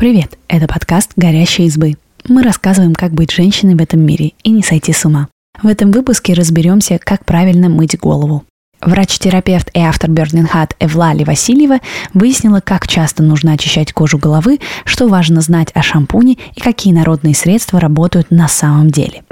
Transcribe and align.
Привет, 0.00 0.38
это 0.48 0.66
подкаст 0.66 1.10
«Горящие 1.16 1.66
избы». 1.66 1.98
Мы 2.26 2.42
рассказываем, 2.42 2.94
как 2.94 3.12
быть 3.12 3.30
женщиной 3.30 3.74
в 3.74 3.82
этом 3.82 4.00
мире 4.00 4.32
и 4.42 4.50
не 4.50 4.62
сойти 4.62 4.94
с 4.94 5.04
ума. 5.04 5.28
В 5.62 5.66
этом 5.66 5.90
выпуске 5.90 6.32
разберемся, 6.32 6.98
как 6.98 7.26
правильно 7.26 7.68
мыть 7.68 7.98
голову. 7.98 8.44
Врач-терапевт 8.80 9.68
и 9.74 9.80
автор 9.80 10.08
Burning 10.08 10.50
Hat 10.50 10.70
Эвлали 10.80 11.24
Васильева 11.24 11.80
выяснила, 12.14 12.60
как 12.60 12.88
часто 12.88 13.22
нужно 13.22 13.52
очищать 13.52 13.92
кожу 13.92 14.16
головы, 14.16 14.60
что 14.86 15.06
важно 15.06 15.42
знать 15.42 15.68
о 15.74 15.82
шампуне 15.82 16.38
и 16.56 16.60
какие 16.62 16.94
народные 16.94 17.34
средства 17.34 17.78
работают 17.78 18.30
на 18.30 18.48
самом 18.48 18.88
деле. 18.88 19.22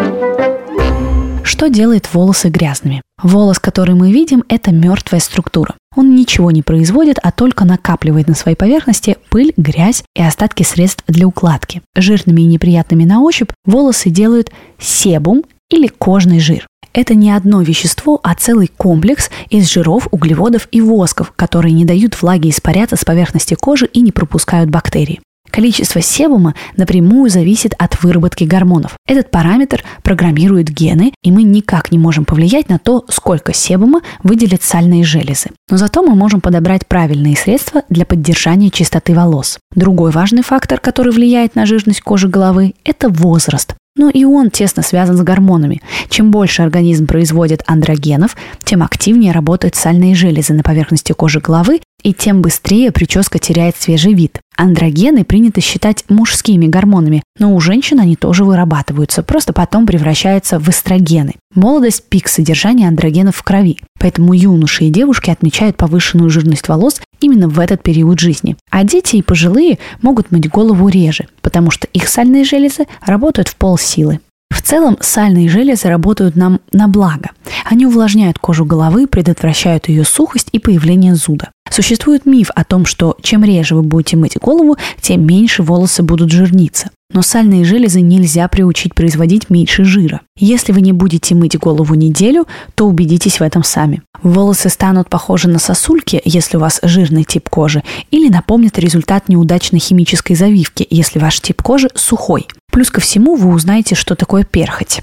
Что 1.44 1.70
делает 1.70 2.12
волосы 2.12 2.50
грязными? 2.50 3.00
Волос, 3.22 3.58
который 3.58 3.94
мы 3.94 4.12
видим, 4.12 4.44
это 4.50 4.70
мертвая 4.70 5.20
структура. 5.20 5.76
Он 5.98 6.14
ничего 6.14 6.52
не 6.52 6.62
производит, 6.62 7.18
а 7.24 7.32
только 7.32 7.64
накапливает 7.64 8.28
на 8.28 8.36
своей 8.36 8.56
поверхности 8.56 9.16
пыль, 9.30 9.52
грязь 9.56 10.04
и 10.14 10.22
остатки 10.22 10.62
средств 10.62 11.02
для 11.08 11.26
укладки. 11.26 11.82
Жирными 11.96 12.42
и 12.42 12.44
неприятными 12.44 13.02
на 13.02 13.20
ощупь 13.20 13.50
волосы 13.64 14.08
делают 14.08 14.52
себум 14.78 15.42
или 15.68 15.88
кожный 15.88 16.38
жир. 16.38 16.68
Это 16.92 17.16
не 17.16 17.32
одно 17.32 17.62
вещество, 17.62 18.20
а 18.22 18.36
целый 18.36 18.68
комплекс 18.68 19.28
из 19.50 19.68
жиров, 19.68 20.06
углеводов 20.12 20.68
и 20.70 20.80
восков, 20.80 21.32
которые 21.34 21.72
не 21.72 21.84
дают 21.84 22.22
влаге 22.22 22.50
испаряться 22.50 22.94
с 22.94 23.04
поверхности 23.04 23.54
кожи 23.54 23.86
и 23.86 24.00
не 24.00 24.12
пропускают 24.12 24.70
бактерии. 24.70 25.20
Количество 25.50 26.00
себума 26.00 26.54
напрямую 26.76 27.30
зависит 27.30 27.74
от 27.78 28.02
выработки 28.02 28.44
гормонов. 28.44 28.96
Этот 29.06 29.30
параметр 29.30 29.82
программирует 30.02 30.68
гены, 30.68 31.12
и 31.22 31.30
мы 31.30 31.42
никак 31.42 31.90
не 31.90 31.98
можем 31.98 32.24
повлиять 32.24 32.68
на 32.68 32.78
то, 32.78 33.04
сколько 33.08 33.52
себума 33.52 34.00
выделят 34.22 34.62
сальные 34.62 35.04
железы. 35.04 35.50
Но 35.70 35.76
зато 35.76 36.02
мы 36.02 36.14
можем 36.14 36.40
подобрать 36.40 36.86
правильные 36.86 37.36
средства 37.36 37.82
для 37.88 38.04
поддержания 38.04 38.70
чистоты 38.70 39.14
волос. 39.14 39.58
Другой 39.74 40.10
важный 40.10 40.42
фактор, 40.42 40.80
который 40.80 41.12
влияет 41.12 41.54
на 41.54 41.66
жирность 41.66 42.00
кожи 42.00 42.28
головы, 42.28 42.74
это 42.84 43.08
возраст. 43.08 43.74
Но 43.96 44.08
и 44.08 44.24
он 44.24 44.50
тесно 44.50 44.82
связан 44.82 45.16
с 45.16 45.22
гормонами. 45.22 45.82
Чем 46.08 46.30
больше 46.30 46.62
организм 46.62 47.06
производит 47.06 47.64
андрогенов, 47.66 48.36
тем 48.62 48.84
активнее 48.84 49.32
работают 49.32 49.74
сальные 49.74 50.14
железы 50.14 50.54
на 50.54 50.62
поверхности 50.62 51.12
кожи 51.12 51.40
головы, 51.40 51.80
и 52.02 52.12
тем 52.12 52.42
быстрее 52.42 52.92
прическа 52.92 53.38
теряет 53.38 53.76
свежий 53.76 54.14
вид. 54.14 54.40
Андрогены 54.56 55.24
принято 55.24 55.60
считать 55.60 56.04
мужскими 56.08 56.66
гормонами, 56.66 57.22
но 57.38 57.54
у 57.54 57.60
женщин 57.60 58.00
они 58.00 58.16
тоже 58.16 58.44
вырабатываются, 58.44 59.22
просто 59.22 59.52
потом 59.52 59.86
превращаются 59.86 60.58
в 60.58 60.68
эстрогены. 60.68 61.34
Молодость– 61.54 62.04
пик 62.08 62.28
содержания 62.28 62.88
андрогенов 62.88 63.36
в 63.36 63.42
крови, 63.42 63.78
поэтому 64.00 64.34
юноши 64.34 64.84
и 64.84 64.90
девушки 64.90 65.30
отмечают 65.30 65.76
повышенную 65.76 66.30
жирность 66.30 66.68
волос 66.68 67.00
именно 67.20 67.48
в 67.48 67.60
этот 67.60 67.82
период 67.82 68.18
жизни. 68.18 68.56
А 68.70 68.84
дети 68.84 69.16
и 69.16 69.22
пожилые 69.22 69.78
могут 70.02 70.30
мыть 70.30 70.48
голову 70.48 70.88
реже, 70.88 71.28
потому 71.40 71.70
что 71.70 71.86
их 71.92 72.08
сальные 72.08 72.44
железы 72.44 72.86
работают 73.04 73.48
в 73.48 73.56
полсилы. 73.56 74.20
В 74.50 74.62
целом 74.62 74.98
сальные 75.00 75.48
железы 75.48 75.88
работают 75.88 76.34
нам 76.34 76.60
на 76.72 76.88
благо. 76.88 77.30
Они 77.64 77.86
увлажняют 77.86 78.38
кожу 78.38 78.64
головы, 78.64 79.06
предотвращают 79.06 79.88
ее 79.88 80.04
сухость 80.04 80.48
и 80.52 80.58
появление 80.58 81.14
зуда. 81.14 81.50
Существует 81.70 82.26
миф 82.26 82.50
о 82.54 82.64
том, 82.64 82.86
что 82.86 83.16
чем 83.22 83.44
реже 83.44 83.74
вы 83.74 83.82
будете 83.82 84.16
мыть 84.16 84.38
голову, 84.38 84.76
тем 85.00 85.26
меньше 85.26 85.62
волосы 85.62 86.02
будут 86.02 86.30
жирниться. 86.30 86.90
Но 87.12 87.22
сальные 87.22 87.64
железы 87.64 88.00
нельзя 88.00 88.48
приучить 88.48 88.94
производить 88.94 89.48
меньше 89.48 89.84
жира. 89.84 90.20
Если 90.36 90.72
вы 90.72 90.82
не 90.82 90.92
будете 90.92 91.34
мыть 91.34 91.58
голову 91.58 91.94
неделю, 91.94 92.46
то 92.74 92.86
убедитесь 92.86 93.40
в 93.40 93.42
этом 93.42 93.64
сами. 93.64 94.02
Волосы 94.22 94.68
станут 94.68 95.08
похожи 95.08 95.48
на 95.48 95.58
сосульки, 95.58 96.20
если 96.24 96.56
у 96.56 96.60
вас 96.60 96.80
жирный 96.82 97.24
тип 97.24 97.48
кожи, 97.48 97.82
или 98.10 98.28
напомнят 98.28 98.78
результат 98.78 99.28
неудачной 99.28 99.78
химической 99.78 100.34
завивки, 100.34 100.86
если 100.90 101.18
ваш 101.18 101.40
тип 101.40 101.62
кожи 101.62 101.88
сухой. 101.94 102.46
Плюс 102.70 102.90
ко 102.90 103.00
всему 103.00 103.36
вы 103.36 103.54
узнаете, 103.54 103.94
что 103.94 104.14
такое 104.14 104.44
перхоть. 104.44 105.00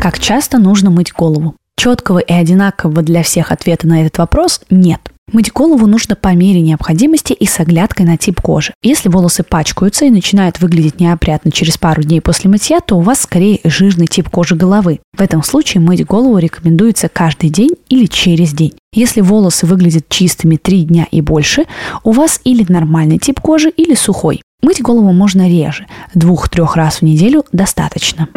Как 0.00 0.18
часто 0.18 0.56
нужно 0.56 0.88
мыть 0.88 1.12
голову? 1.12 1.56
Четкого 1.76 2.20
и 2.20 2.32
одинакового 2.32 3.02
для 3.02 3.22
всех 3.22 3.52
ответа 3.52 3.86
на 3.86 4.00
этот 4.00 4.16
вопрос 4.16 4.62
нет. 4.70 4.98
Мыть 5.30 5.52
голову 5.52 5.86
нужно 5.86 6.16
по 6.16 6.34
мере 6.34 6.62
необходимости 6.62 7.34
и 7.34 7.44
с 7.44 7.60
оглядкой 7.60 8.06
на 8.06 8.16
тип 8.16 8.40
кожи. 8.40 8.72
Если 8.82 9.10
волосы 9.10 9.42
пачкаются 9.42 10.06
и 10.06 10.10
начинают 10.10 10.58
выглядеть 10.58 11.00
неопрятно 11.00 11.52
через 11.52 11.76
пару 11.76 12.02
дней 12.02 12.22
после 12.22 12.48
мытья, 12.48 12.80
то 12.80 12.96
у 12.96 13.02
вас 13.02 13.20
скорее 13.20 13.60
жирный 13.62 14.06
тип 14.06 14.30
кожи 14.30 14.56
головы. 14.56 15.00
В 15.14 15.20
этом 15.20 15.42
случае 15.42 15.82
мыть 15.82 16.06
голову 16.06 16.38
рекомендуется 16.38 17.10
каждый 17.10 17.50
день 17.50 17.72
или 17.90 18.06
через 18.06 18.54
день. 18.54 18.72
Если 18.94 19.20
волосы 19.20 19.66
выглядят 19.66 20.08
чистыми 20.08 20.56
3 20.56 20.84
дня 20.84 21.06
и 21.10 21.20
больше, 21.20 21.66
у 22.04 22.12
вас 22.12 22.40
или 22.44 22.64
нормальный 22.72 23.18
тип 23.18 23.38
кожи, 23.38 23.68
или 23.68 23.94
сухой. 23.94 24.40
Мыть 24.62 24.80
голову 24.80 25.12
можно 25.12 25.46
реже, 25.46 25.86
двух-трех 26.14 26.74
раз 26.74 26.96
в 26.96 27.02
неделю 27.02 27.44
достаточно. 27.52 28.28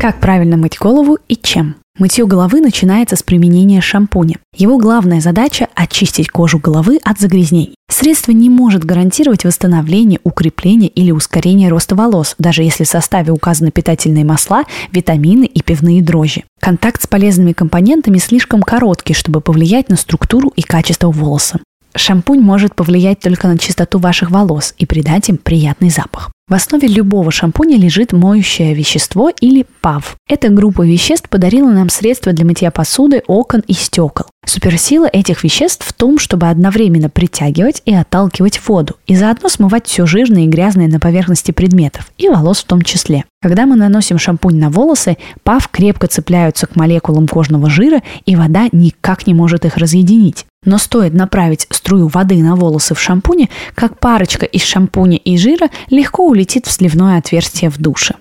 Как 0.00 0.20
правильно 0.20 0.56
мыть 0.56 0.78
голову 0.78 1.18
и 1.26 1.34
чем? 1.34 1.74
Мытье 1.98 2.24
головы 2.24 2.60
начинается 2.60 3.16
с 3.16 3.24
применения 3.24 3.80
шампуня. 3.80 4.36
Его 4.54 4.78
главная 4.78 5.20
задача– 5.20 5.66
очистить 5.74 6.28
кожу 6.28 6.60
головы 6.60 7.00
от 7.02 7.18
загрязнений. 7.18 7.74
Средство 7.90 8.30
не 8.30 8.48
может 8.48 8.84
гарантировать 8.84 9.44
восстановление, 9.44 10.20
укрепление 10.22 10.88
или 10.88 11.10
ускорение 11.10 11.68
роста 11.68 11.96
волос, 11.96 12.36
даже 12.38 12.62
если 12.62 12.84
в 12.84 12.88
составе 12.88 13.32
указаны 13.32 13.72
питательные 13.72 14.24
масла, 14.24 14.62
витамины 14.92 15.46
и 15.46 15.62
пивные 15.62 16.00
дрожжи. 16.00 16.44
Контакт 16.60 17.02
с 17.02 17.08
полезными 17.08 17.52
компонентами 17.52 18.18
слишком 18.18 18.62
короткий, 18.62 19.14
чтобы 19.14 19.40
повлиять 19.40 19.88
на 19.88 19.96
структуру 19.96 20.52
и 20.54 20.62
качество 20.62 21.10
волоса. 21.10 21.58
Шампунь 21.96 22.40
может 22.40 22.76
повлиять 22.76 23.18
только 23.18 23.48
на 23.48 23.58
чистоту 23.58 23.98
ваших 23.98 24.30
волос 24.30 24.74
и 24.78 24.86
придать 24.86 25.28
им 25.28 25.38
приятный 25.38 25.90
запах. 25.90 26.30
В 26.48 26.54
основе 26.54 26.88
любого 26.88 27.30
шампуня 27.30 27.76
лежит 27.76 28.14
моющее 28.14 28.72
вещество 28.72 29.28
или 29.28 29.66
ПАВ. 29.82 30.16
Эта 30.26 30.48
группа 30.48 30.80
веществ 30.80 31.28
подарила 31.28 31.70
нам 31.70 31.90
средства 31.90 32.32
для 32.32 32.46
мытья 32.46 32.70
посуды, 32.70 33.22
окон 33.26 33.62
и 33.66 33.74
стекол. 33.74 34.24
Суперсила 34.46 35.04
этих 35.04 35.44
веществ 35.44 35.86
в 35.86 35.92
том, 35.92 36.18
чтобы 36.18 36.48
одновременно 36.48 37.10
притягивать 37.10 37.82
и 37.84 37.94
отталкивать 37.94 38.66
воду, 38.66 38.96
и 39.06 39.14
заодно 39.14 39.50
смывать 39.50 39.86
все 39.86 40.06
жирное 40.06 40.44
и 40.44 40.48
грязное 40.48 40.88
на 40.88 40.98
поверхности 40.98 41.50
предметов, 41.50 42.10
и 42.16 42.30
волос 42.30 42.60
в 42.60 42.64
том 42.64 42.80
числе. 42.80 43.24
Когда 43.42 43.66
мы 43.66 43.76
наносим 43.76 44.18
шампунь 44.18 44.58
на 44.58 44.70
волосы, 44.70 45.18
ПАВ 45.42 45.68
крепко 45.68 46.06
цепляются 46.06 46.66
к 46.66 46.76
молекулам 46.76 47.28
кожного 47.28 47.68
жира, 47.68 48.02
и 48.24 48.36
вода 48.36 48.68
никак 48.72 49.26
не 49.26 49.34
может 49.34 49.66
их 49.66 49.76
разъединить. 49.76 50.46
Но 50.64 50.78
стоит 50.78 51.14
направить 51.14 51.66
струю 51.70 52.08
воды 52.08 52.42
на 52.42 52.56
волосы 52.56 52.94
в 52.94 53.00
шампуне, 53.00 53.48
как 53.74 54.00
парочка 54.00 54.44
из 54.44 54.62
шампуня 54.62 55.16
и 55.18 55.36
жира 55.36 55.68
легко 55.88 56.26
улетит 56.26 56.37
в 56.66 56.72
сливное 56.72 57.18
отверстие 57.18 57.70
в 57.70 57.78
душе. 57.78 58.14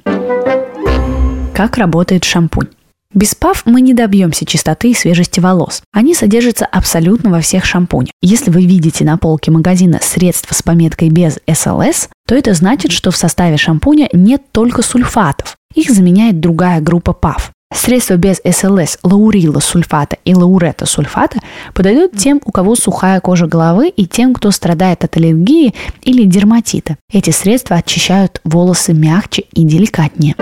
Как 1.54 1.78
работает 1.78 2.24
шампунь? 2.24 2.68
Без 3.14 3.34
ПАВ 3.34 3.64
мы 3.66 3.82
не 3.82 3.94
добьемся 3.94 4.46
чистоты 4.46 4.92
и 4.92 4.94
свежести 4.94 5.40
волос. 5.40 5.82
Они 5.94 6.14
содержатся 6.14 6.66
абсолютно 6.66 7.32
во 7.32 7.40
всех 7.40 7.66
шампунях. 7.66 8.12
Если 8.22 8.52
вы 8.52 8.66
видите 8.66 9.06
на 9.06 9.18
полке 9.18 9.50
магазина 9.50 10.00
средства 10.02 10.54
с 10.54 10.62
пометкой 10.62 11.10
без 11.10 11.40
СЛС, 11.52 12.10
то 12.28 12.36
это 12.36 12.54
значит, 12.54 12.92
что 12.92 13.10
в 13.12 13.18
составе 13.18 13.58
шампуня 13.58 14.10
нет 14.12 14.44
только 14.52 14.82
сульфатов. 14.82 15.56
Их 15.74 15.90
заменяет 15.90 16.40
другая 16.40 16.82
группа 16.82 17.14
ПАВ. 17.14 17.52
Средства 17.74 18.16
без 18.16 18.42
СЛС, 18.44 18.98
лаурила 19.04 19.60
сульфата 19.60 20.18
и 20.26 20.34
лаурета 20.34 20.86
сульфата 20.86 21.40
подойдут 21.74 22.18
тем, 22.18 22.42
у 22.44 22.52
кого 22.52 22.76
сухая 22.76 23.20
кожа 23.20 23.48
головы 23.48 23.90
и 23.90 24.06
тем, 24.06 24.34
кто 24.34 24.52
страдает 24.52 25.04
от 25.04 25.16
аллергии 25.16 25.74
или 26.02 26.26
дерматита. 26.26 26.98
Эти 27.12 27.30
средства 27.30 27.78
очищают 27.78 28.42
волосы 28.44 28.94
мягче 28.94 29.44
и 29.54 29.64
деликатнее. 29.64 30.36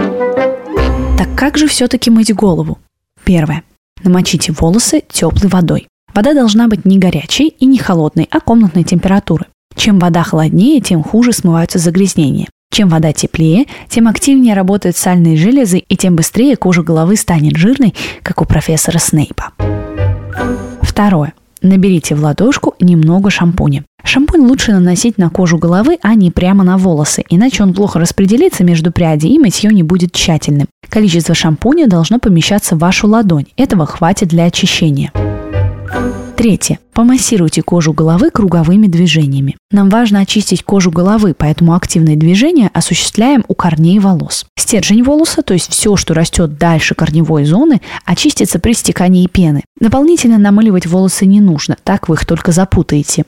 Так 1.18 1.36
как 1.36 1.58
же 1.58 1.68
все-таки 1.68 2.10
мыть 2.10 2.34
голову? 2.34 2.80
Первое. 3.24 3.64
Намочите 4.04 4.52
волосы 4.52 5.04
теплой 5.08 5.50
водой. 5.50 5.88
Вода 6.14 6.34
должна 6.34 6.68
быть 6.68 6.86
не 6.86 6.98
горячей 6.98 7.50
и 7.50 7.66
не 7.66 7.78
холодной, 7.78 8.28
а 8.32 8.40
комнатной 8.40 8.84
температуры. 8.84 9.46
Чем 9.76 10.00
вода 10.00 10.24
холоднее, 10.24 10.80
тем 10.80 11.04
хуже 11.04 11.34
смываются 11.34 11.80
загрязнения. 11.80 12.48
Чем 12.76 12.90
вода 12.90 13.14
теплее, 13.14 13.68
тем 13.88 14.10
активнее 14.10 14.54
работают 14.54 14.98
сальные 14.98 15.38
железы 15.38 15.78
и 15.78 15.96
тем 15.96 16.18
быстрее 16.18 16.58
кожа 16.58 16.84
головы 16.84 17.16
станет 17.16 17.56
жирной, 17.56 17.96
как 18.22 18.42
у 18.42 18.46
профессора 18.46 18.98
Снейпа. 18.98 19.54
Второе. 20.82 21.32
Наберите 21.62 22.16
в 22.16 22.22
ладошку 22.22 22.76
немного 22.82 23.30
шампуня. 23.30 23.86
Шампунь 24.04 24.42
лучше 24.42 24.74
наносить 24.74 25.18
на 25.18 25.30
кожу 25.30 25.58
головы, 25.58 26.00
а 26.02 26.16
не 26.16 26.32
прямо 26.32 26.66
на 26.66 26.78
волосы, 26.78 27.24
иначе 27.30 27.64
он 27.64 27.74
плохо 27.74 27.98
распределится 27.98 28.66
между 28.66 28.92
прядей 28.92 29.30
и 29.30 29.40
мытье 29.40 29.72
не 29.72 29.84
будет 29.84 30.12
тщательным. 30.12 30.68
Количество 30.90 31.34
шампуня 31.34 31.88
должно 31.88 32.20
помещаться 32.20 32.76
в 32.76 32.80
вашу 32.80 33.08
ладонь. 33.08 33.46
Этого 33.56 33.86
хватит 33.86 34.28
для 34.28 34.44
очищения. 34.44 35.14
Третье. 36.46 36.78
Помассируйте 36.94 37.64
кожу 37.64 37.92
головы 37.92 38.30
круговыми 38.30 38.86
движениями. 38.86 39.58
Нам 39.72 39.90
важно 39.90 40.20
очистить 40.20 40.62
кожу 40.62 40.92
головы, 40.92 41.34
поэтому 41.36 41.74
активные 41.74 42.16
движения 42.18 42.70
осуществляем 42.72 43.44
у 43.48 43.56
корней 43.56 43.98
волос. 43.98 44.46
Стержень 44.56 45.02
волоса, 45.02 45.42
то 45.42 45.56
есть 45.56 45.72
все, 45.72 45.96
что 45.96 46.14
растет 46.14 46.60
дальше 46.60 46.94
корневой 46.94 47.46
зоны, 47.46 47.82
очистится 48.06 48.60
при 48.60 48.74
стекании 48.74 49.26
пены. 49.26 49.64
Дополнительно 49.80 50.38
намыливать 50.38 50.86
волосы 50.86 51.26
не 51.26 51.42
нужно, 51.42 51.78
так 51.84 52.10
вы 52.10 52.14
их 52.14 52.28
только 52.28 52.52
запутаете. 52.52 53.26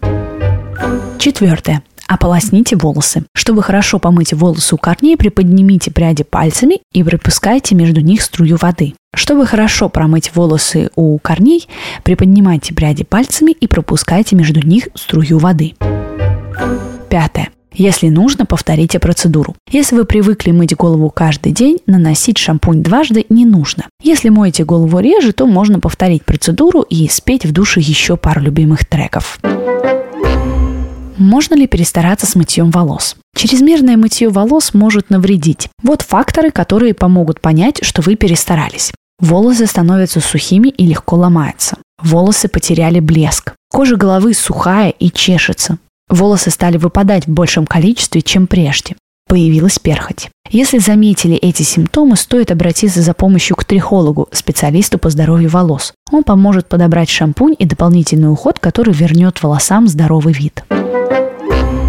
Четвертое. 1.18 1.82
Ополосните 2.08 2.78
волосы. 2.78 3.24
Чтобы 3.36 3.62
хорошо 3.62 4.00
помыть 4.00 4.34
волосы 4.34 4.76
у 4.76 4.78
корней, 4.78 5.18
приподнимите 5.18 5.92
пряди 5.92 6.24
пальцами 6.24 6.80
и 6.94 7.04
пропускайте 7.04 7.76
между 7.76 8.00
них 8.00 8.22
струю 8.22 8.58
воды. 8.60 8.94
Чтобы 9.14 9.46
хорошо 9.46 9.90
промыть 9.90 10.34
волосы 10.34 10.90
у 10.96 11.18
корней, 11.20 11.68
приподнимайте 12.04 12.74
пряди 12.74 13.04
пальцами 13.04 13.52
и 13.52 13.68
пропускайте 13.68 14.36
между 14.36 14.66
них 14.66 14.88
струю 14.96 15.38
воды. 15.38 15.76
Пятое. 17.10 17.50
Если 17.74 18.08
нужно, 18.08 18.46
повторите 18.46 19.00
процедуру. 19.00 19.56
Если 19.70 19.96
вы 19.96 20.06
привыкли 20.06 20.52
мыть 20.52 20.76
голову 20.76 21.12
каждый 21.12 21.52
день, 21.52 21.78
наносить 21.86 22.40
шампунь 22.40 22.82
дважды 22.82 23.26
не 23.30 23.46
нужно. 23.46 23.86
Если 24.02 24.30
моете 24.30 24.64
голову 24.64 25.00
реже, 25.00 25.32
то 25.32 25.46
можно 25.46 25.80
повторить 25.80 26.24
процедуру 26.24 26.82
и 26.82 27.08
спеть 27.08 27.46
в 27.46 27.52
душе 27.52 27.80
еще 27.80 28.18
пару 28.18 28.42
любимых 28.42 28.86
треков. 28.86 29.40
Можно 31.18 31.56
ли 31.56 31.66
перестараться 31.66 32.28
с 32.28 32.36
мытьем 32.36 32.70
волос? 32.70 33.16
Чрезмерное 33.36 33.98
мытье 33.98 34.30
волос 34.30 34.76
может 34.76 35.10
навредить. 35.10 35.68
Вот 35.82 36.04
факторы, 36.04 36.52
которые 36.52 36.94
помогут 36.94 37.42
понять, 37.42 37.80
что 37.82 38.04
вы 38.04 38.16
перестарались. 38.16 38.92
Волосы 39.20 39.66
становятся 39.66 40.20
сухими 40.20 40.70
и 40.70 40.86
легко 40.86 41.16
ломаются. 41.16 41.78
Волосы 42.02 42.48
потеряли 42.50 43.00
блеск. 43.00 43.56
Кожа 43.72 43.96
головы 43.96 44.36
сухая 44.36 44.92
и 44.92 45.10
чешется. 45.10 45.80
Волосы 46.08 46.52
стали 46.52 46.78
выпадать 46.78 47.26
в 47.26 47.32
большем 47.32 47.66
количестве, 47.66 48.22
чем 48.22 48.46
прежде. 48.46 48.96
Появилась 49.28 49.78
перхоть. 49.78 50.30
Если 50.50 50.78
заметили 50.78 51.36
эти 51.36 51.64
симптомы, 51.64 52.16
стоит 52.16 52.52
обратиться 52.52 53.02
за 53.02 53.14
помощью 53.14 53.58
к 53.58 53.66
трихологу, 53.66 54.30
специалисту 54.32 54.98
по 54.98 55.10
здоровью 55.10 55.50
волос. 55.50 55.94
Он 56.12 56.24
поможет 56.24 56.70
подобрать 56.70 57.10
шампунь 57.10 57.56
и 57.60 57.66
дополнительный 57.66 58.32
уход, 58.32 58.60
который 58.60 58.94
вернет 58.94 59.44
волосам 59.44 59.88
здоровый 59.88 60.34
вид. 60.34 60.64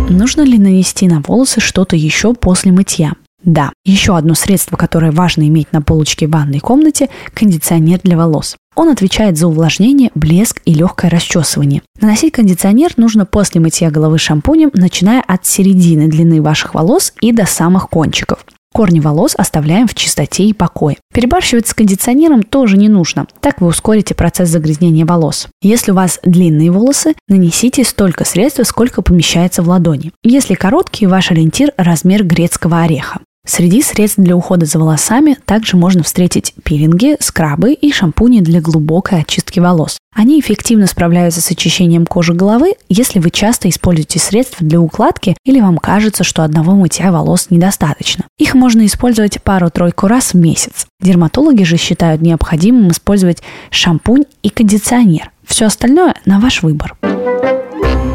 Нужно 0.08 0.42
ли 0.42 0.58
нанести 0.58 1.06
на 1.06 1.20
волосы 1.20 1.60
что-то 1.60 1.94
еще 1.94 2.34
после 2.34 2.72
мытья? 2.72 3.12
Да, 3.44 3.72
еще 3.84 4.16
одно 4.16 4.34
средство, 4.34 4.76
которое 4.76 5.12
важно 5.12 5.46
иметь 5.46 5.72
на 5.72 5.80
полочке 5.80 6.26
в 6.26 6.30
ванной 6.30 6.58
комнате– 6.58 7.08
кондиционер 7.34 8.00
для 8.02 8.16
волос. 8.16 8.56
Он 8.74 8.88
отвечает 8.88 9.38
за 9.38 9.46
увлажнение, 9.46 10.10
блеск 10.14 10.60
и 10.64 10.74
легкое 10.74 11.10
расчесывание. 11.10 11.82
Наносить 12.00 12.32
кондиционер 12.32 12.92
нужно 12.96 13.26
после 13.26 13.60
мытья 13.60 13.90
головы 13.90 14.18
шампунем, 14.18 14.70
начиная 14.74 15.22
от 15.22 15.46
середины 15.46 16.08
длины 16.08 16.42
ваших 16.42 16.74
волос 16.74 17.12
и 17.20 17.32
до 17.32 17.46
самых 17.46 17.88
кончиков. 17.88 18.44
Корни 18.72 19.00
волос 19.00 19.34
оставляем 19.36 19.88
в 19.88 19.94
чистоте 19.94 20.44
и 20.44 20.52
покое. 20.52 20.96
Перебарщивать 21.12 21.66
с 21.66 21.74
кондиционером 21.74 22.42
тоже 22.42 22.76
не 22.76 22.88
нужно, 22.88 23.26
так 23.40 23.60
вы 23.60 23.68
ускорите 23.68 24.14
процесс 24.14 24.50
загрязнения 24.50 25.06
волос. 25.06 25.48
Если 25.62 25.90
у 25.90 25.94
вас 25.94 26.20
длинные 26.22 26.70
волосы, 26.70 27.14
нанесите 27.28 27.82
столько 27.82 28.24
средства, 28.24 28.64
сколько 28.64 29.00
помещается 29.00 29.62
в 29.62 29.68
ладони. 29.68 30.12
Если 30.22 30.54
короткие, 30.54 31.08
ваш 31.08 31.30
ориентир– 31.30 31.72
размер 31.76 32.24
грецкого 32.24 32.82
ореха. 32.82 33.20
Среди 33.48 33.80
средств 33.80 34.18
для 34.18 34.36
ухода 34.36 34.66
за 34.66 34.78
волосами 34.78 35.38
также 35.46 35.78
можно 35.78 36.02
встретить 36.02 36.52
пилинги, 36.64 37.16
скрабы 37.18 37.72
и 37.72 37.90
шампуни 37.90 38.40
для 38.40 38.60
глубокой 38.60 39.22
очистки 39.22 39.58
волос. 39.58 39.96
Они 40.14 40.38
эффективно 40.38 40.86
справляются 40.86 41.40
с 41.40 41.50
очищением 41.50 42.04
кожи 42.04 42.34
головы, 42.34 42.74
если 42.90 43.20
вы 43.20 43.30
часто 43.30 43.70
используете 43.70 44.18
средства 44.18 44.66
для 44.66 44.78
укладки 44.78 45.34
или 45.46 45.60
вам 45.60 45.78
кажется, 45.78 46.24
что 46.24 46.44
одного 46.44 46.72
мытья 46.72 47.10
волос 47.10 47.46
недостаточно. 47.48 48.24
Их 48.38 48.54
можно 48.54 48.84
использовать 48.84 49.42
пару-тройку 49.42 50.08
раз 50.08 50.34
в 50.34 50.36
месяц. 50.36 50.86
Дерматологи 51.00 51.62
же 51.62 51.78
считают 51.78 52.20
необходимым 52.20 52.90
использовать 52.90 53.42
шампунь 53.70 54.24
и 54.42 54.50
кондиционер. 54.50 55.30
Все 55.46 55.64
остальное 55.64 56.14
на 56.26 56.38
ваш 56.38 56.62
выбор. 56.62 56.98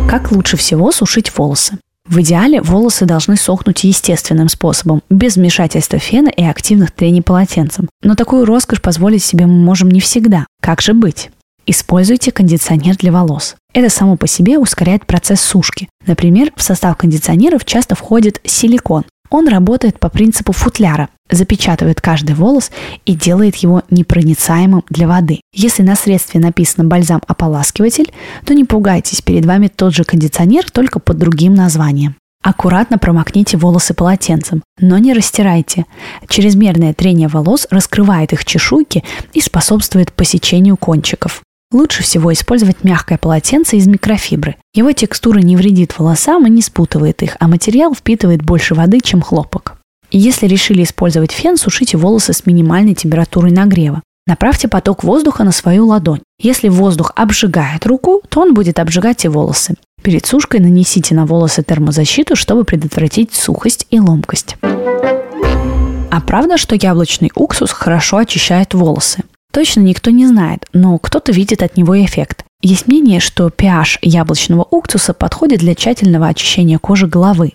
Как 0.08 0.32
лучше 0.32 0.58
всего 0.58 0.92
сушить 0.92 1.36
волосы? 1.36 1.80
В 2.06 2.20
идеале 2.20 2.62
волосы 2.62 3.06
должны 3.06 3.38
сохнуть 3.38 3.86
естественным 3.86 4.50
способом, 4.50 5.02
без 5.10 5.36
вмешательства 5.36 6.00
фена 6.00 6.30
и 6.30 6.44
активных 6.44 6.92
трений 6.92 7.22
полотенцем. 7.22 7.90
Но 8.02 8.16
такую 8.16 8.46
роскошь 8.46 8.82
позволить 8.82 9.24
себе 9.24 9.46
мы 9.46 9.54
можем 9.54 9.90
не 9.90 10.00
всегда. 10.00 10.46
Как 10.62 10.82
же 10.82 10.94
быть? 10.94 11.32
Используйте 11.66 12.32
кондиционер 12.32 12.98
для 12.98 13.14
волос. 13.14 13.56
Это 13.74 13.90
само 13.90 14.18
по 14.18 14.28
себе 14.28 14.58
ускоряет 14.58 15.06
процесс 15.06 15.40
сушки. 15.40 15.88
Например, 16.06 16.52
в 16.58 16.62
состав 16.62 16.98
кондиционеров 16.98 17.64
часто 17.64 17.96
входит 17.96 18.42
силикон. 18.44 19.06
Он 19.34 19.48
работает 19.48 20.00
по 20.00 20.10
принципу 20.10 20.52
футляра, 20.52 21.10
запечатывает 21.28 22.00
каждый 22.00 22.36
волос 22.36 22.70
и 23.04 23.16
делает 23.16 23.56
его 23.56 23.82
непроницаемым 23.90 24.84
для 24.92 25.08
воды. 25.08 25.42
Если 25.52 25.82
на 25.82 25.96
средстве 25.96 26.40
написано 26.40 26.88
бальзам-ополаскиватель, 26.88 28.14
то 28.46 28.54
не 28.54 28.64
пугайтесь, 28.64 29.24
перед 29.24 29.44
вами 29.46 29.70
тот 29.76 29.96
же 29.96 30.04
кондиционер, 30.04 30.70
только 30.70 31.00
под 31.00 31.18
другим 31.18 31.56
названием. 31.56 32.16
Аккуратно 32.44 33.00
промокните 33.00 33.58
волосы 33.58 33.96
полотенцем, 33.96 34.62
но 34.80 35.00
не 35.00 35.14
растирайте. 35.14 35.88
Чрезмерное 36.30 36.94
трение 36.94 37.28
волос 37.28 37.66
раскрывает 37.72 38.34
их 38.34 38.46
чешуйки 38.46 39.04
и 39.34 39.42
способствует 39.42 40.14
посечению 40.14 40.78
кончиков. 40.78 41.42
Лучше 41.74 42.04
всего 42.04 42.32
использовать 42.32 42.84
мягкое 42.84 43.18
полотенце 43.18 43.78
из 43.78 43.88
микрофибры. 43.88 44.56
Его 44.76 44.92
текстура 44.92 45.40
не 45.40 45.58
вредит 45.58 45.98
волосам 45.98 46.46
и 46.46 46.50
не 46.52 46.62
спутывает 46.62 47.24
их, 47.24 47.36
а 47.40 47.48
материал 47.48 47.96
впитывает 47.96 48.44
больше 48.44 48.76
воды, 48.76 49.00
чем 49.02 49.24
хлопок. 49.24 49.78
Если 50.12 50.46
решили 50.46 50.84
использовать 50.84 51.32
фен, 51.32 51.58
сушите 51.58 51.98
волосы 51.98 52.34
с 52.34 52.46
минимальной 52.46 52.94
температурой 52.94 53.52
нагрева. 53.52 54.04
Направьте 54.28 54.68
поток 54.68 55.04
воздуха 55.04 55.44
на 55.44 55.52
свою 55.52 55.88
ладонь. 55.88 56.22
Если 56.40 56.70
воздух 56.70 57.12
обжигает 57.16 57.88
руку, 57.88 58.22
то 58.30 58.42
он 58.42 58.54
будет 58.54 58.78
обжигать 58.78 59.26
и 59.26 59.28
волосы. 59.28 59.74
Перед 60.04 60.28
сушкой 60.28 60.60
нанесите 60.60 61.16
на 61.16 61.26
волосы 61.26 61.64
термозащиту, 61.64 62.36
чтобы 62.36 62.66
предотвратить 62.66 63.34
сухость 63.34 63.88
и 63.90 64.00
ломкость. 64.00 64.58
А 64.62 66.22
правда, 66.22 66.58
что 66.58 66.76
яблочный 66.76 67.32
уксус 67.34 67.72
хорошо 67.72 68.18
очищает 68.18 68.76
волосы? 68.76 69.24
Точно 69.54 69.82
никто 69.82 70.10
не 70.10 70.26
знает, 70.26 70.66
но 70.74 70.98
кто-то 70.98 71.32
видит 71.32 71.62
от 71.62 71.78
него 71.78 72.04
эффект. 72.04 72.44
Есть 72.64 72.88
мнение, 72.88 73.20
что 73.20 73.50
pH 73.50 74.00
яблочного 74.02 74.66
уксуса 74.72 75.14
подходит 75.14 75.60
для 75.60 75.76
тщательного 75.76 76.28
очищения 76.28 76.80
кожи 76.80 77.06
головы. 77.06 77.52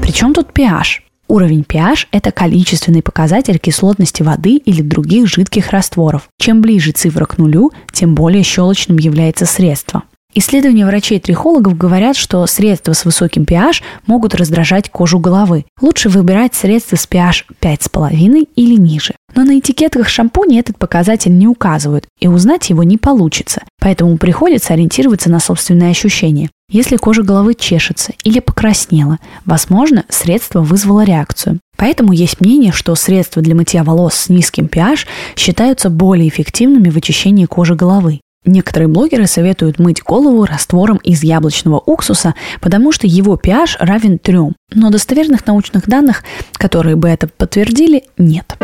Причем 0.00 0.32
тут 0.32 0.52
pH? 0.54 1.02
Уровень 1.28 1.66
pH– 1.68 2.06
это 2.12 2.32
количественный 2.32 3.02
показатель 3.02 3.58
кислотности 3.58 4.22
воды 4.22 4.56
или 4.56 4.80
других 4.80 5.26
жидких 5.26 5.68
растворов. 5.70 6.30
Чем 6.38 6.62
ближе 6.62 6.92
цифра 6.92 7.26
к 7.26 7.36
нулю, 7.36 7.70
тем 7.92 8.14
более 8.14 8.42
щелочным 8.42 8.96
является 8.96 9.44
средство. 9.44 10.04
Исследования 10.36 10.84
врачей-трихологов 10.84 11.78
говорят, 11.78 12.16
что 12.16 12.44
средства 12.46 12.92
с 12.92 13.04
высоким 13.04 13.44
pH 13.44 13.82
могут 14.06 14.34
раздражать 14.34 14.90
кожу 14.90 15.20
головы. 15.20 15.64
Лучше 15.80 16.08
выбирать 16.08 16.54
средства 16.54 16.96
с 16.96 17.08
pH 17.08 17.44
5,5 17.60 18.48
или 18.56 18.74
ниже. 18.74 19.14
Но 19.36 19.44
на 19.44 19.60
этикетках 19.60 20.08
шампуней 20.08 20.58
этот 20.58 20.76
показатель 20.76 21.36
не 21.36 21.46
указывают, 21.46 22.06
и 22.18 22.26
узнать 22.26 22.70
его 22.70 22.82
не 22.82 22.98
получится, 22.98 23.62
поэтому 23.80 24.16
приходится 24.16 24.74
ориентироваться 24.74 25.30
на 25.30 25.38
собственные 25.38 25.90
ощущения. 25.90 26.50
Если 26.70 26.96
кожа 26.96 27.22
головы 27.22 27.54
чешется 27.54 28.12
или 28.24 28.40
покраснела, 28.40 29.18
возможно, 29.44 30.04
средство 30.08 30.62
вызвало 30.62 31.04
реакцию. 31.04 31.60
Поэтому 31.76 32.12
есть 32.12 32.40
мнение, 32.40 32.72
что 32.72 32.94
средства 32.94 33.42
для 33.42 33.54
мытья 33.54 33.84
волос 33.84 34.14
с 34.14 34.28
низким 34.28 34.66
pH 34.66 35.06
считаются 35.36 35.90
более 35.90 36.28
эффективными 36.28 36.88
в 36.88 36.96
очищении 36.96 37.44
кожи 37.44 37.74
головы. 37.74 38.20
Некоторые 38.44 38.88
блогеры 38.88 39.26
советуют 39.26 39.78
мыть 39.78 40.02
голову 40.02 40.44
раствором 40.44 40.98
из 40.98 41.22
яблочного 41.22 41.82
уксуса, 41.84 42.34
потому 42.60 42.92
что 42.92 43.06
его 43.06 43.36
pH 43.42 43.76
равен 43.78 44.18
3. 44.18 44.38
Но 44.74 44.90
достоверных 44.90 45.46
научных 45.46 45.88
данных, 45.88 46.22
которые 46.52 46.96
бы 46.96 47.08
это 47.08 47.26
подтвердили, 47.26 48.04
нет. 48.18 48.56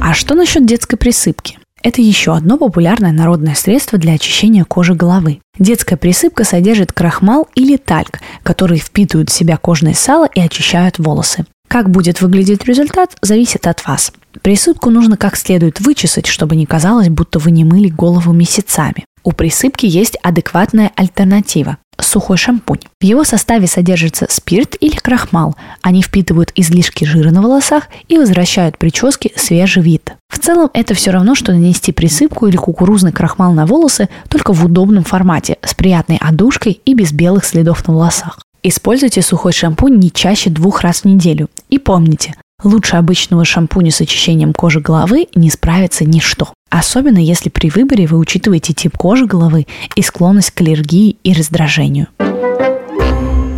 А 0.00 0.14
что 0.14 0.34
насчет 0.34 0.64
детской 0.64 0.96
присыпки? 0.96 1.58
Это 1.82 2.00
еще 2.00 2.34
одно 2.34 2.56
популярное 2.56 3.12
народное 3.12 3.54
средство 3.54 3.98
для 3.98 4.14
очищения 4.14 4.64
кожи 4.64 4.94
головы. 4.94 5.40
Детская 5.58 5.96
присыпка 5.96 6.44
содержит 6.44 6.92
крахмал 6.92 7.46
или 7.54 7.76
тальк, 7.76 8.20
которые 8.42 8.80
впитывают 8.80 9.30
в 9.30 9.32
себя 9.32 9.56
кожное 9.58 9.94
сало 9.94 10.28
и 10.34 10.40
очищают 10.40 10.98
волосы. 10.98 11.44
Как 11.68 11.90
будет 11.90 12.20
выглядеть 12.20 12.64
результат, 12.64 13.14
зависит 13.20 13.66
от 13.66 13.86
вас. 13.86 14.12
Присыпку 14.42 14.90
нужно 14.90 15.16
как 15.16 15.36
следует 15.36 15.80
вычесать, 15.80 16.26
чтобы 16.26 16.56
не 16.56 16.66
казалось, 16.66 17.08
будто 17.08 17.38
вы 17.38 17.50
не 17.50 17.64
мыли 17.64 17.88
голову 17.88 18.32
месяцами. 18.32 19.04
У 19.24 19.32
присыпки 19.32 19.84
есть 19.84 20.16
адекватная 20.22 20.90
альтернатива– 20.96 21.76
сухой 22.00 22.36
шампунь. 22.36 22.80
В 23.00 23.04
его 23.04 23.24
составе 23.24 23.66
содержится 23.66 24.26
спирт 24.30 24.76
или 24.80 24.96
крахмал. 24.96 25.56
Они 25.82 26.02
впитывают 26.02 26.52
излишки 26.54 27.04
жира 27.04 27.30
на 27.30 27.42
волосах 27.42 27.88
и 28.08 28.16
возвращают 28.16 28.78
прическе 28.78 29.32
свежий 29.36 29.82
вид. 29.82 30.14
В 30.28 30.38
целом 30.38 30.70
это 30.72 30.94
все 30.94 31.10
равно, 31.10 31.34
что 31.34 31.52
нанести 31.52 31.92
присыпку 31.92 32.46
или 32.46 32.56
кукурузный 32.56 33.12
крахмал 33.12 33.52
на 33.52 33.66
волосы, 33.66 34.08
только 34.28 34.52
в 34.52 34.64
удобном 34.64 35.04
формате, 35.04 35.58
с 35.62 35.74
приятной 35.74 36.18
одушкой 36.18 36.80
и 36.84 36.94
без 36.94 37.12
белых 37.12 37.44
следов 37.44 37.86
на 37.86 37.94
волосах. 37.94 38.38
Используйте 38.62 39.22
сухой 39.22 39.52
шампунь 39.52 39.98
не 39.98 40.10
чаще 40.10 40.50
двух 40.50 40.80
раз 40.80 41.02
в 41.02 41.04
неделю. 41.04 41.48
И 41.68 41.78
помните, 41.78 42.34
лучше 42.62 42.96
обычного 42.96 43.44
шампуня 43.44 43.90
с 43.90 44.00
очищением 44.00 44.52
кожи 44.52 44.80
головы 44.80 45.28
не 45.34 45.50
справится 45.50 46.04
ничто. 46.04 46.52
Особенно 46.70 47.18
если 47.18 47.48
при 47.48 47.70
выборе 47.70 48.06
вы 48.06 48.18
учитываете 48.18 48.72
тип 48.72 48.96
кожи 48.96 49.26
головы 49.26 49.66
и 49.94 50.02
склонность 50.02 50.50
к 50.50 50.60
аллергии 50.60 51.16
и 51.22 51.32
раздражению. 51.32 52.08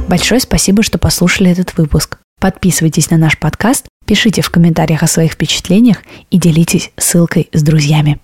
Большое 0.09 0.41
спасибо, 0.41 0.83
что 0.83 0.99
послушали 0.99 1.51
этот 1.51 1.77
выпуск. 1.77 2.19
Подписывайтесь 2.41 3.11
на 3.11 3.17
наш 3.17 3.39
подкаст, 3.39 3.87
пишите 4.07 4.43
в 4.43 4.51
комментариях 4.51 5.03
о 5.03 5.07
своих 5.07 5.33
впечатлениях 5.33 5.99
и 6.31 6.39
делитесь 6.39 6.91
ссылкой 6.97 7.49
с 7.53 7.63
друзьями. 7.63 8.19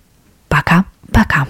Пока-пока. 0.47 1.47